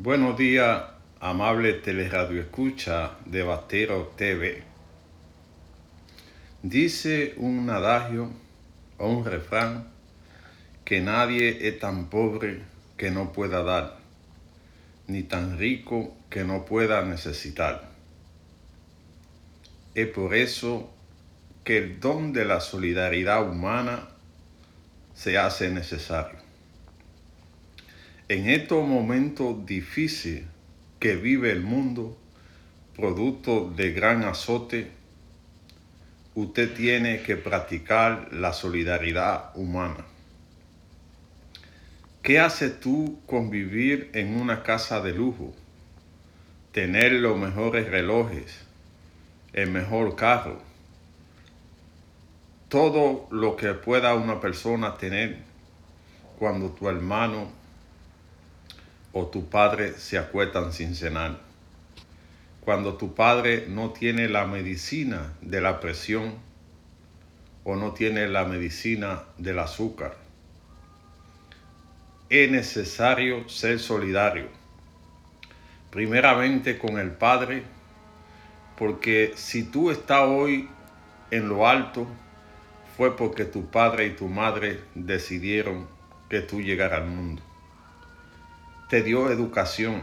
[0.00, 0.84] Buenos días,
[1.18, 4.62] amable teleradio escucha de Batero TV.
[6.62, 8.30] Dice un adagio
[8.96, 9.88] o un refrán
[10.84, 12.62] que nadie es tan pobre
[12.96, 13.98] que no pueda dar,
[15.08, 17.90] ni tan rico que no pueda necesitar.
[19.96, 20.94] Es por eso
[21.64, 24.10] que el don de la solidaridad humana
[25.12, 26.37] se hace necesario.
[28.30, 30.44] En estos momentos difíciles
[31.00, 32.18] que vive el mundo,
[32.94, 34.90] producto de gran azote,
[36.34, 40.04] usted tiene que practicar la solidaridad humana.
[42.20, 45.54] ¿Qué haces tú con vivir en una casa de lujo?
[46.72, 48.60] Tener los mejores relojes,
[49.54, 50.60] el mejor carro,
[52.68, 55.38] todo lo que pueda una persona tener
[56.38, 57.56] cuando tu hermano
[59.12, 61.38] o tu padre se acuestan sin cenar.
[62.60, 66.34] Cuando tu padre no tiene la medicina de la presión
[67.64, 70.16] o no tiene la medicina del azúcar.
[72.28, 74.48] Es necesario ser solidario.
[75.90, 77.62] Primeramente con el Padre,
[78.76, 80.68] porque si tú estás hoy
[81.30, 82.06] en lo alto,
[82.98, 85.86] fue porque tu padre y tu madre decidieron
[86.28, 87.47] que tú llegaras al mundo
[88.88, 90.02] te dio educación,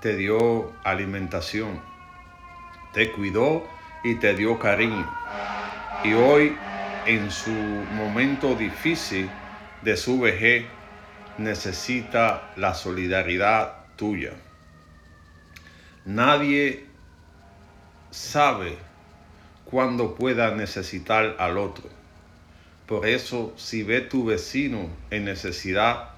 [0.00, 1.80] te dio alimentación,
[2.92, 3.64] te cuidó
[4.02, 5.08] y te dio cariño.
[6.02, 6.56] Y hoy,
[7.06, 9.30] en su momento difícil
[9.82, 10.66] de su vejez,
[11.38, 14.32] necesita la solidaridad tuya.
[16.04, 16.86] Nadie
[18.10, 18.78] sabe
[19.64, 21.88] cuándo pueda necesitar al otro.
[22.86, 26.17] Por eso, si ve tu vecino en necesidad,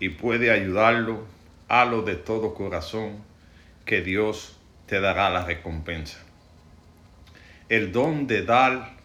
[0.00, 1.26] y puede ayudarlo,
[1.68, 3.18] a lo de todo corazón,
[3.84, 6.18] que Dios te dará la recompensa.
[7.68, 8.96] El don de dar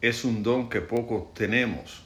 [0.00, 2.04] es un don que pocos tenemos,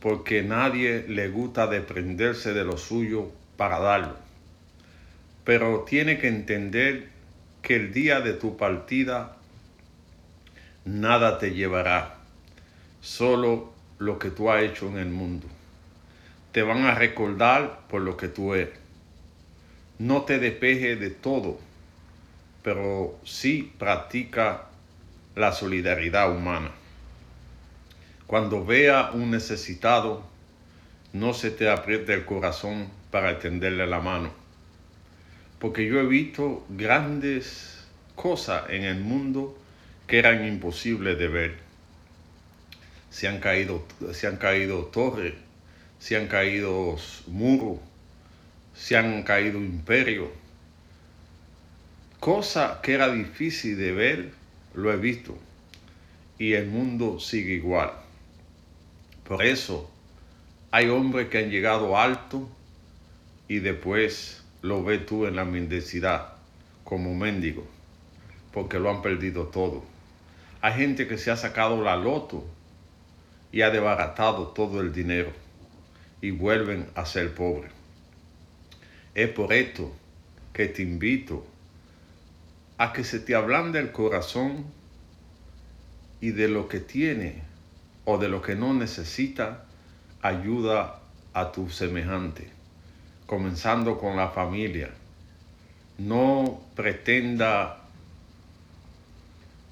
[0.00, 4.16] porque nadie le gusta desprenderse de lo suyo para darlo.
[5.44, 7.08] Pero tiene que entender
[7.62, 9.36] que el día de tu partida
[10.84, 12.18] nada te llevará,
[13.00, 15.55] solo lo que tú has hecho en el mundo
[16.56, 18.78] te van a recordar por lo que tú eres.
[19.98, 21.60] No te despeje de todo,
[22.62, 24.62] pero sí practica
[25.34, 26.70] la solidaridad humana.
[28.26, 30.24] Cuando vea un necesitado,
[31.12, 34.32] no se te apriete el corazón para extenderle la mano.
[35.58, 37.84] Porque yo he visto grandes
[38.14, 39.58] cosas en el mundo
[40.06, 41.58] que eran imposibles de ver.
[43.10, 43.84] Se han caído,
[44.14, 45.34] se han caído torres
[45.98, 46.96] se han caído
[47.26, 47.78] muros,
[48.74, 50.28] se han caído imperios.
[52.20, 54.32] Cosa que era difícil de ver,
[54.74, 55.36] lo he visto.
[56.38, 57.92] Y el mundo sigue igual.
[59.26, 59.90] Por eso
[60.70, 62.48] hay hombres que han llegado alto
[63.48, 66.34] y después lo ves tú en la mendicidad
[66.84, 67.66] como mendigo,
[68.52, 69.84] porque lo han perdido todo.
[70.60, 72.44] Hay gente que se ha sacado la loto
[73.50, 75.45] y ha desbaratado todo el dinero
[76.20, 77.72] y vuelven a ser pobres.
[79.14, 79.92] Es por esto
[80.52, 81.46] que te invito
[82.78, 84.66] a que se te ablande el corazón
[86.20, 87.42] y de lo que tiene
[88.04, 89.64] o de lo que no necesita,
[90.22, 91.00] ayuda
[91.34, 92.48] a tu semejante,
[93.26, 94.90] comenzando con la familia.
[95.98, 97.82] No pretenda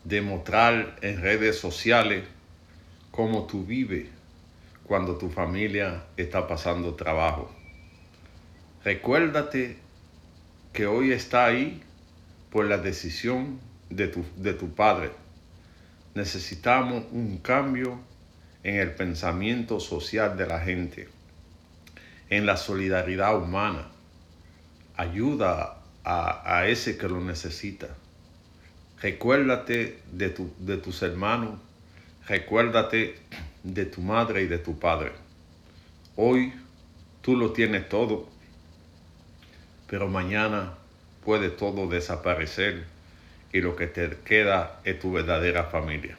[0.05, 2.25] demostrar en redes sociales
[3.11, 4.14] cómo tú vives
[4.85, 7.51] cuando tu familia está pasando trabajo.
[8.85, 9.79] Recuérdate
[10.73, 11.83] que hoy está ahí
[12.51, 13.59] por la decisión
[13.91, 15.11] de tu, de tu padre.
[16.15, 17.99] Necesitamos un cambio
[18.63, 21.09] en el pensamiento social de la gente,
[22.29, 23.89] en la solidaridad humana.
[24.97, 27.89] Ayuda a, a ese que lo necesita.
[29.01, 31.59] Recuérdate de, tu, de tus hermanos.
[32.27, 33.17] Recuérdate
[33.65, 35.13] de tu madre y de tu padre.
[36.17, 36.53] Hoy
[37.23, 38.29] tú lo tienes todo,
[39.89, 40.75] pero mañana
[41.25, 42.85] puede todo desaparecer
[43.53, 46.17] y lo que te queda es tu verdadera familia.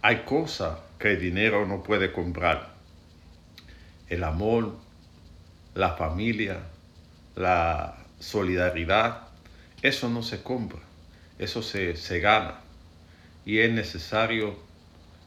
[0.00, 2.72] Hay cosas que el dinero no puede comprar.
[4.08, 4.74] El amor,
[5.74, 6.60] la familia,
[7.36, 9.28] la solidaridad,
[9.82, 10.80] eso no se compra,
[11.38, 12.60] eso se, se gana.
[13.44, 14.56] Y es necesario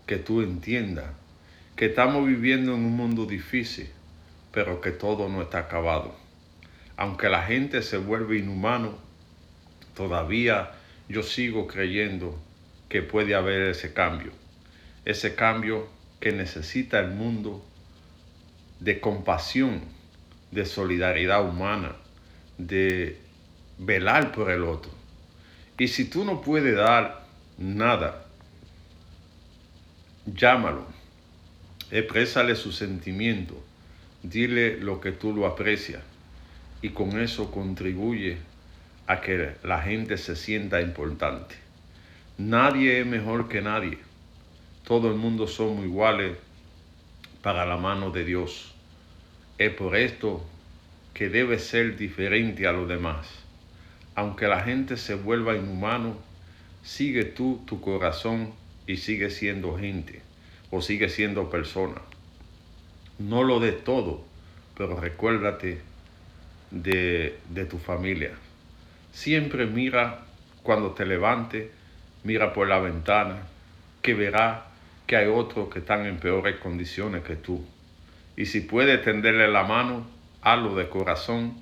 [0.07, 1.05] que tú entiendas
[1.77, 3.87] que estamos viviendo en un mundo difícil,
[4.51, 6.15] pero que todo no está acabado.
[6.99, 8.97] aunque la gente se vuelve inhumano,
[9.93, 10.71] todavía
[11.07, 12.35] yo sigo creyendo
[12.89, 14.31] que puede haber ese cambio.
[15.05, 15.87] Ese cambio
[16.19, 17.63] que necesita el mundo
[18.79, 19.81] de compasión,
[20.49, 21.95] de solidaridad humana,
[22.57, 23.19] de
[23.77, 24.91] velar por el otro.
[25.77, 27.27] Y si tú no puedes dar
[27.59, 28.25] nada,
[30.25, 30.96] llámalo,
[31.89, 33.63] exprésale su sentimiento,
[34.21, 36.03] dile lo que tú lo aprecias
[36.81, 38.37] y con eso contribuye
[39.07, 41.55] a que la gente se sienta importante.
[42.37, 43.99] Nadie es mejor que nadie.
[44.83, 46.37] Todo el mundo somos iguales
[47.41, 48.73] para la mano de Dios.
[49.57, 50.45] Es por esto
[51.13, 53.27] que debe ser diferente a los demás.
[54.13, 56.17] Aunque la gente se vuelva inhumano,
[56.83, 58.53] sigue tú tu corazón
[58.85, 60.26] y sigue siendo gente
[60.71, 62.01] o sigue siendo persona.
[63.19, 64.23] No lo de todo,
[64.75, 65.81] pero recuérdate
[66.71, 68.31] de, de tu familia.
[69.11, 70.25] Siempre mira
[70.63, 71.71] cuando te levante,
[72.23, 73.47] mira por la ventana,
[74.01, 74.67] que verá
[75.07, 77.65] que hay otros que están en peores condiciones que tú.
[78.35, 80.05] Y si puedes tenderle la mano,
[80.41, 81.55] hazlo de corazón,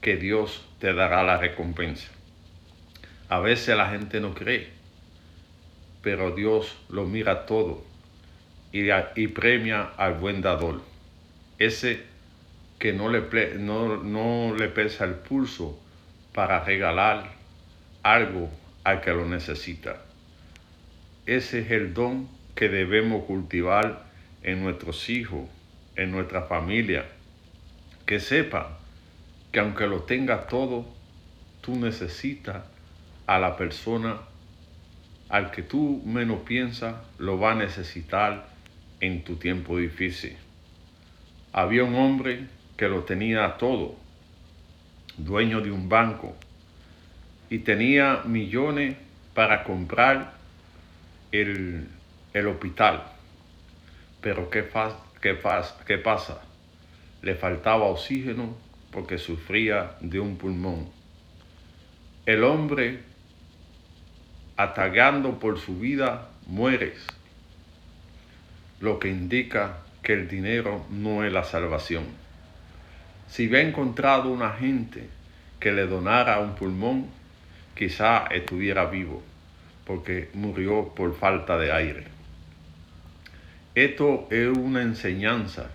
[0.00, 2.10] que Dios te dará la recompensa.
[3.28, 4.68] A veces la gente no cree,
[6.02, 7.91] pero Dios lo mira todo
[8.72, 10.82] y, premia al buen dador.
[11.58, 12.02] Ese
[12.78, 15.78] que no le, no, no le pesa el pulso
[16.32, 17.30] para regalar
[18.02, 18.50] algo
[18.84, 20.02] al que lo necesita.
[21.26, 24.04] Ese es el don que debemos cultivar
[24.42, 25.48] en nuestros hijos,
[25.94, 27.04] en nuestra familia.
[28.06, 28.78] Que sepa
[29.52, 30.86] que aunque lo tengas todo,
[31.60, 32.64] tú necesitas
[33.26, 34.16] a la persona
[35.28, 38.51] al que tú menos piensas, lo va a necesitar
[39.02, 40.36] en tu tiempo difícil.
[41.52, 42.46] Había un hombre
[42.76, 43.96] que lo tenía todo,
[45.18, 46.34] dueño de un banco,
[47.50, 48.96] y tenía millones
[49.34, 50.34] para comprar
[51.32, 51.88] el,
[52.32, 53.02] el hospital.
[54.20, 54.66] Pero ¿qué,
[55.20, 55.36] qué,
[55.86, 56.40] ¿qué pasa?
[57.22, 58.56] Le faltaba oxígeno
[58.92, 60.88] porque sufría de un pulmón.
[62.24, 63.00] El hombre,
[64.56, 66.94] atagando por su vida, muere,
[68.82, 72.02] lo que indica que el dinero no es la salvación.
[73.28, 75.08] Si hubiera encontrado una gente
[75.60, 77.06] que le donara un pulmón,
[77.76, 79.22] quizá estuviera vivo,
[79.86, 82.04] porque murió por falta de aire.
[83.76, 85.70] Esto es una enseñanza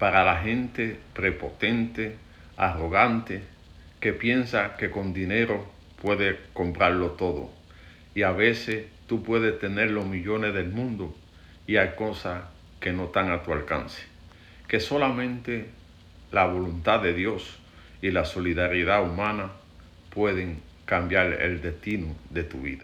[0.00, 2.16] para la gente prepotente,
[2.56, 3.42] arrogante,
[4.00, 5.64] que piensa que con dinero
[6.02, 7.52] puede comprarlo todo.
[8.16, 11.14] Y a veces tú puedes tener los millones del mundo
[11.66, 12.44] y hay cosas
[12.80, 14.02] que no están a tu alcance.
[14.66, 15.68] Que solamente
[16.30, 17.58] la voluntad de Dios
[18.00, 19.52] y la solidaridad humana
[20.10, 22.80] pueden cambiar el destino de tu vida.